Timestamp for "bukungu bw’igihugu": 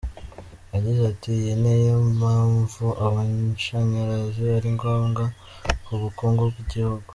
6.01-7.07